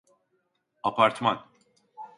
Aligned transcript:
Apartman. 0.91 1.39